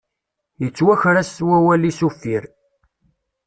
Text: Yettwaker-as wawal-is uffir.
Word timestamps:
Yettwaker-as 0.61 1.33
wawal-is 1.47 1.99
uffir. 2.07 2.43